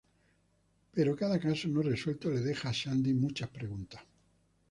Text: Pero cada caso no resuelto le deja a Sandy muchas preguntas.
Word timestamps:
Pero 0.95 1.15
cada 1.15 1.37
caso 1.39 1.67
no 1.69 1.83
resuelto 1.83 2.31
le 2.31 2.39
deja 2.39 2.69
a 2.69 2.73
Sandy 2.73 3.13
muchas 3.13 3.49
preguntas. 3.51 4.01